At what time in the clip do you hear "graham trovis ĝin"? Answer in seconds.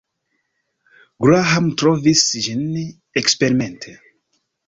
1.25-2.65